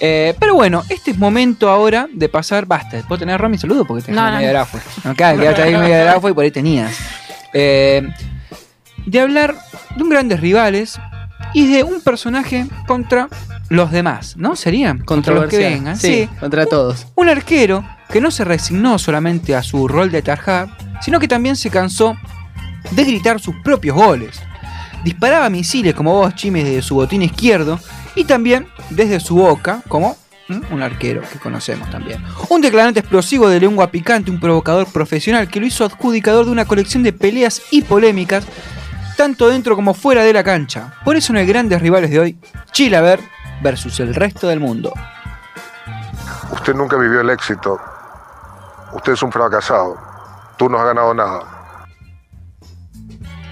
[0.00, 2.66] Eh, pero bueno, este es momento ahora de pasar.
[2.66, 3.84] Basta, ¿puedo tener Romy saludo?
[3.84, 4.78] Porque te No, no, medio grafo.
[5.04, 6.98] No, claro, quedaste ahí medio grafo y por ahí tenías.
[7.52, 8.08] Eh,
[9.06, 9.56] de hablar
[9.96, 10.98] de un grandes rivales
[11.52, 13.28] y de un personaje contra
[13.68, 14.56] los demás, ¿no?
[14.56, 15.96] Serían contra los que vengan.
[15.96, 17.06] Sí, contra todos.
[17.14, 20.68] Un arquero que no se resignó solamente a su rol de tarjar,
[21.00, 22.16] sino que también se cansó
[22.90, 24.40] de gritar sus propios goles.
[25.04, 27.78] Disparaba misiles como vos, Chimes, desde su botín izquierdo
[28.14, 30.16] y también desde su boca, como
[30.70, 32.22] un arquero que conocemos también.
[32.48, 36.64] Un declarante explosivo de lengua picante, un provocador profesional que lo hizo adjudicador de una
[36.64, 38.44] colección de peleas y polémicas,
[39.16, 40.94] tanto dentro como fuera de la cancha.
[41.04, 42.38] Por eso en el grandes rivales de hoy,
[42.72, 43.20] Chilaver
[43.62, 44.92] versus el resto del mundo.
[46.52, 47.78] Usted nunca vivió el éxito.
[48.92, 49.96] Usted es un fracasado.
[50.56, 51.59] Tú no has ganado nada.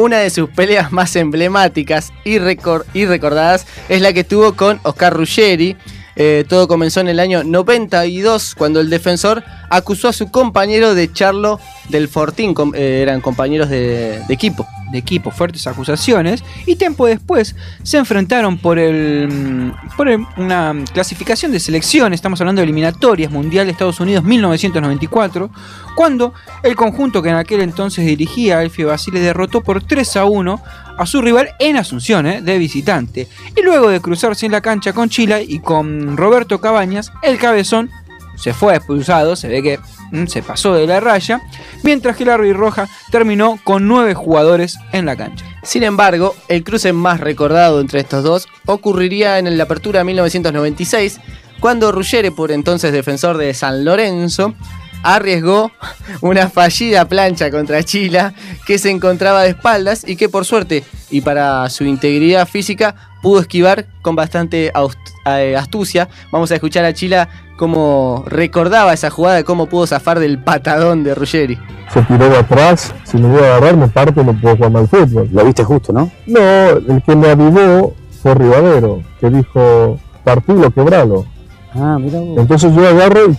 [0.00, 4.80] Una de sus peleas más emblemáticas y, recor- y recordadas es la que tuvo con
[4.82, 5.76] Oscar Ruggeri.
[6.16, 11.02] Eh, todo comenzó en el año 92 cuando el defensor acusó a su compañero de
[11.02, 12.54] echarlo del Fortín.
[12.74, 14.66] Eh, eran compañeros de equipo.
[14.90, 21.52] De equipo, fuertes acusaciones, y tiempo después se enfrentaron por, el, mm, por una clasificación
[21.52, 25.50] de selección, estamos hablando de eliminatorias Mundial de Estados Unidos 1994,
[25.94, 30.62] cuando el conjunto que en aquel entonces dirigía Elfio Basile derrotó por 3 a 1
[30.98, 34.92] a su rival en Asunción, eh, de visitante, y luego de cruzarse en la cancha
[34.92, 37.90] con Chile y con Roberto Cabañas, el cabezón
[38.36, 39.78] se fue expulsado, se ve que
[40.26, 41.40] se pasó de la raya,
[41.82, 45.44] mientras que Larry Roja terminó con nueve jugadores en la cancha.
[45.62, 51.20] Sin embargo, el cruce más recordado entre estos dos ocurriría en la apertura 1996,
[51.60, 54.54] cuando Ruggeri, por entonces defensor de San Lorenzo,
[55.02, 55.70] arriesgó
[56.20, 58.34] una fallida plancha contra Chila
[58.66, 63.40] que se encontraba de espaldas y que por suerte y para su integridad física pudo
[63.40, 66.08] esquivar con bastante aust- eh, astucia.
[66.32, 71.14] Vamos a escuchar a Chila cómo recordaba esa jugada, cómo pudo zafar del patadón de
[71.14, 71.58] Ruggeri.
[71.92, 74.70] se tiró de atrás, si me voy a agarrar me parto y no puedo jugar
[74.70, 75.28] mal fútbol.
[75.32, 76.10] Lo viste justo, ¿no?
[76.26, 81.26] No, el que me avivó fue Rivadero, que dijo, partilo, quebralo.
[81.74, 82.38] Ah, mira vos.
[82.38, 83.36] Entonces yo agarro y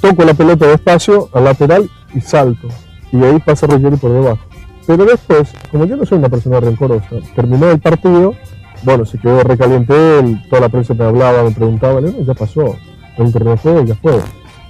[0.00, 2.68] toco la pelota despacio al lateral y salto.
[3.12, 4.38] Y ahí pasa Ruggeri por debajo.
[4.86, 8.34] Pero después, como yo no soy una persona rencorosa, terminó el partido,
[8.82, 12.76] bueno, se quedó recaliente él, toda la prensa me hablaba, me preguntaba, ya pasó,
[13.16, 14.20] el de juego ya fue.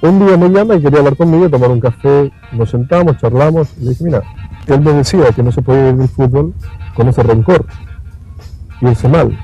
[0.01, 3.85] Un día me llama y quería hablar conmigo, tomar un café, nos sentamos, charlamos, y
[3.85, 4.23] le dije, mira,
[4.67, 6.55] él me decía que no se podía vivir el fútbol
[6.95, 7.67] con ese rencor,
[8.81, 9.37] irse mal.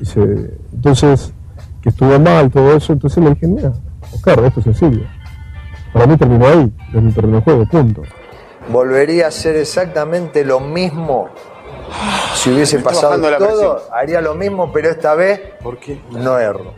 [0.00, 1.32] Dice, entonces,
[1.80, 3.72] que estuvo mal, todo eso, entonces le dije, mira,
[4.12, 5.06] Oscar, esto es sencillo.
[5.92, 8.02] Para mí terminó ahí, en el terreno de juego, punto.
[8.68, 11.28] Volvería a hacer exactamente lo mismo
[12.34, 13.88] si hubiese pasado todo.
[13.92, 15.40] Haría lo mismo, pero esta vez
[16.10, 16.74] no erro.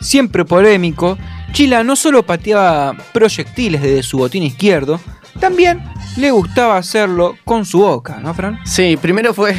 [0.00, 1.18] Siempre polémico,
[1.52, 4.98] Chila no solo pateaba proyectiles desde su botín izquierdo,
[5.38, 5.82] también
[6.16, 8.58] le gustaba hacerlo con su boca, ¿no, Fran?
[8.64, 9.56] Sí, primero fue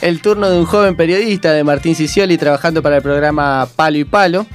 [0.00, 4.04] el turno de un joven periodista de Martín Sicioli trabajando para el programa Palo y
[4.04, 4.46] Palo.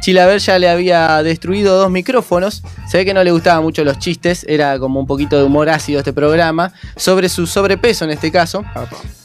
[0.00, 2.62] Chilaver ya le había destruido dos micrófonos.
[2.88, 5.68] Se ve que no le gustaban mucho los chistes, era como un poquito de humor
[5.68, 8.64] ácido este programa, sobre su sobrepeso en este caso.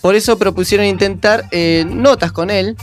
[0.01, 2.75] Por eso propusieron intentar eh, notas con él.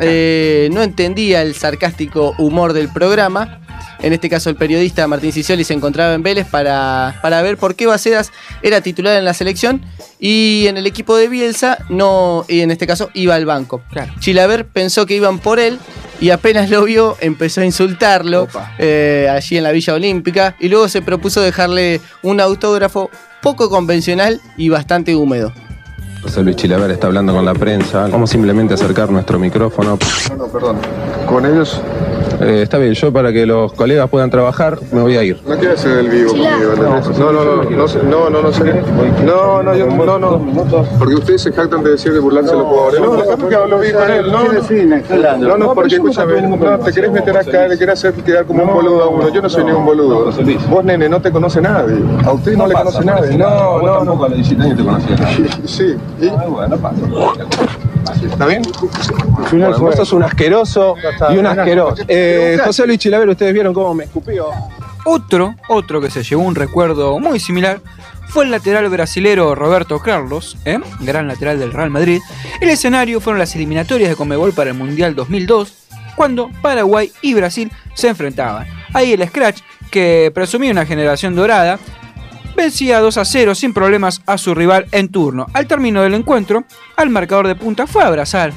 [0.00, 3.60] Eh, no entendía el sarcástico humor del programa.
[4.00, 7.74] En este caso, el periodista Martín Sicioli se encontraba en Vélez para, para ver por
[7.74, 8.30] qué Bacedas
[8.62, 9.82] era titular en la selección
[10.20, 13.82] y en el equipo de Bielsa no, y en este caso iba al banco.
[14.20, 15.80] Chilaver pensó que iban por él
[16.20, 18.48] y apenas lo vio empezó a insultarlo
[18.78, 23.10] eh, allí en la Villa Olímpica y luego se propuso dejarle un autógrafo
[23.42, 25.52] poco convencional y bastante húmedo.
[26.22, 28.08] José Luis Chilaver está hablando con la prensa.
[28.08, 29.98] Vamos simplemente a acercar nuestro micrófono.
[30.30, 30.78] No, no, perdón.
[31.26, 31.80] ¿Con ellos?
[32.40, 35.40] Eh, está bien, yo para que los colegas puedan trabajar me voy a ir.
[35.46, 37.18] No quiero hacer el vivo conmigo, ¿entendés?
[37.18, 38.64] No, no, no, no, no, sé- no, no, no, sé.
[39.24, 43.00] no, no, yo, no, no, porque ustedes se jactan de decir de burlarse los jugadores.
[43.00, 47.10] No, déjame que hablo bien con él, no, no, no, porque escúchame, no, te querés
[47.10, 49.84] meter acá, le querés hacer quedar como un boludo a uno, yo no soy ningún
[49.84, 50.30] boludo.
[50.68, 54.24] Vos, nene, no te conoce nadie, a usted no le conoce nadie, no, no, no.
[54.24, 55.16] a los 17 años te conocía.
[55.64, 56.28] Sí, ¿y?
[56.28, 56.96] bueno, pasa.
[58.24, 58.62] ¿Está bien?
[59.50, 60.94] Bueno, vos sos un asqueroso
[61.30, 61.96] y un asqueroso.
[62.08, 62.27] Eh,
[62.64, 64.48] José Luis Chilaver, ustedes vieron cómo me escupió.
[65.04, 67.80] Otro, otro que se llevó un recuerdo muy similar
[68.28, 70.78] fue el lateral brasilero Roberto Carlos, ¿eh?
[71.00, 72.20] gran lateral del Real Madrid.
[72.60, 75.72] El escenario fueron las eliminatorias de Comebol para el Mundial 2002,
[76.14, 78.66] cuando Paraguay y Brasil se enfrentaban.
[78.92, 79.60] Ahí el Scratch,
[79.90, 81.78] que presumía una generación dorada,
[82.54, 85.46] vencía 2 a 0 sin problemas a su rival en turno.
[85.54, 86.64] Al término del encuentro,
[86.96, 88.52] al marcador de punta fue a abrazar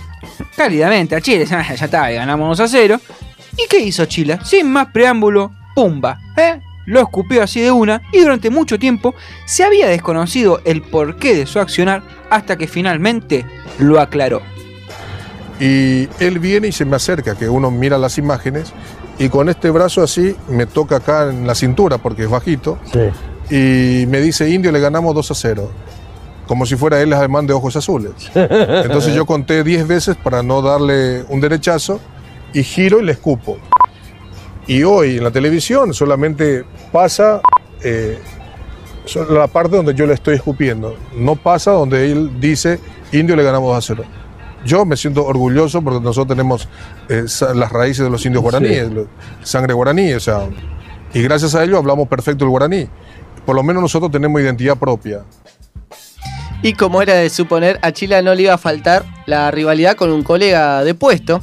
[0.57, 1.45] cálidamente a Chile.
[1.51, 2.99] "Ah, Ya está, ganamos 2 a 0.
[3.63, 4.39] ¿Y qué hizo Chile?
[4.43, 6.61] Sin más preámbulo, pumba, ¿eh?
[6.85, 9.13] Lo escupió así de una y durante mucho tiempo
[9.45, 13.45] se había desconocido el porqué de su accionar hasta que finalmente
[13.77, 14.41] lo aclaró.
[15.59, 18.73] Y él viene y se me acerca, que uno mira las imágenes,
[19.19, 22.79] y con este brazo así me toca acá en la cintura, porque es bajito,
[23.51, 25.71] y me dice, Indio, le ganamos 2 a 0.
[26.47, 28.11] Como si fuera él además de ojos azules.
[28.33, 31.99] Entonces yo conté 10 veces para no darle un derechazo,
[32.53, 33.57] y giro y le escupo.
[34.67, 37.41] Y hoy en la televisión solamente pasa
[37.83, 38.19] eh,
[39.29, 40.95] la parte donde yo le estoy escupiendo.
[41.15, 42.79] No pasa donde él dice,
[43.11, 44.03] Indio le ganamos 2 a 0.
[44.65, 46.69] Yo me siento orgulloso porque nosotros tenemos
[47.09, 47.25] eh,
[47.55, 49.07] las raíces de los indios guaraníes, lo-
[49.41, 50.41] sangre guaraní, o sea,
[51.13, 52.87] y gracias a ello hablamos perfecto el guaraní.
[53.45, 55.23] Por lo menos nosotros tenemos identidad propia.
[56.61, 60.11] Y como era de suponer, a Chile no le iba a faltar la rivalidad con
[60.11, 61.41] un colega de puesto.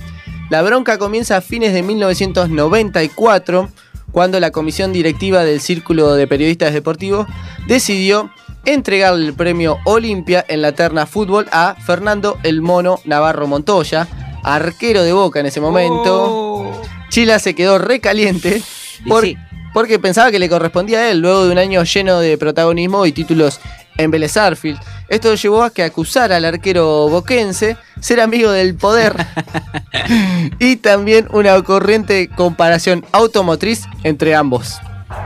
[0.50, 3.69] La bronca comienza a fines de 1994,
[4.12, 7.27] cuando la comisión directiva del Círculo de Periodistas Deportivos
[7.67, 8.31] decidió
[8.65, 14.09] entregarle el premio Olimpia en la terna fútbol a Fernando El Mono Navarro Montoya,
[14.43, 16.71] arquero de Boca en ese momento.
[17.11, 18.62] Chila se quedó recaliente
[19.06, 19.25] por-
[19.75, 23.12] porque pensaba que le correspondía a él luego de un año lleno de protagonismo y
[23.12, 23.61] títulos
[23.99, 24.79] en Vélez Sarsfield.
[25.09, 29.15] Esto llevó a que acusara al arquero boquense ser amigo del poder
[30.59, 34.79] y también una corriente comparación automotriz entre ambos.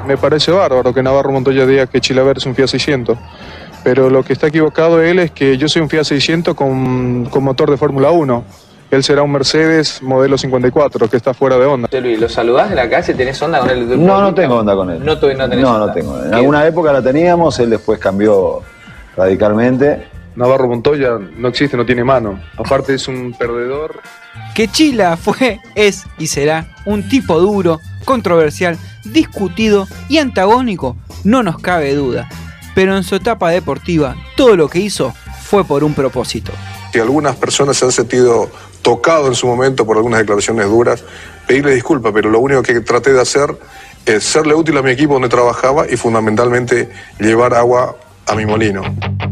[0.06, 3.18] Me parece bárbaro que Navarro Montoya diga que Chilaver es un Fiat 600.
[3.84, 7.42] Pero lo que está equivocado él es que yo soy un Fiat 600 con, con
[7.42, 8.44] motor de Fórmula 1.
[8.92, 11.88] Él será un Mercedes modelo 54, que está fuera de onda.
[12.00, 13.14] Luis, ¿lo saludás de la calle?
[13.14, 14.06] ¿Tenés onda con él?
[14.06, 15.04] No, no tengo onda con él.
[15.04, 15.86] No, tuve- no tenés No, onda.
[15.86, 16.22] no tengo.
[16.22, 16.36] En ¿Qué?
[16.36, 18.60] alguna época la teníamos, él después cambió
[19.16, 20.08] radicalmente.
[20.34, 22.40] Navarro Montoya no existe, no tiene mano.
[22.56, 24.00] Aparte es un perdedor.
[24.54, 31.58] Que Chila fue, es y será un tipo duro, controversial, discutido y antagónico, no nos
[31.58, 32.28] cabe duda.
[32.74, 35.12] Pero en su etapa deportiva, todo lo que hizo
[35.42, 36.52] fue por un propósito.
[36.92, 38.50] Si algunas personas se han sentido
[38.80, 41.04] tocados en su momento por algunas declaraciones duras,
[41.46, 43.56] pedirle disculpas, pero lo único que traté de hacer
[44.06, 47.96] es serle útil a mi equipo donde trabajaba y fundamentalmente llevar agua
[48.26, 49.31] a mi molino.